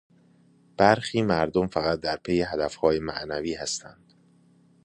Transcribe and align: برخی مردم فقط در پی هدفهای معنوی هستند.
برخی 0.77 1.21
مردم 1.21 1.67
فقط 1.67 1.99
در 1.99 2.17
پی 2.17 2.41
هدفهای 2.41 2.99
معنوی 2.99 3.53
هستند. 3.53 4.13